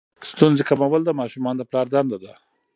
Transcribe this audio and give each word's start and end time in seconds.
ستونزې 0.31 0.63
کمول 0.69 1.01
د 1.05 1.11
ماشومانو 1.19 1.59
د 1.59 1.63
پلار 1.69 1.85
دنده 1.93 2.17
ده. 2.23 2.33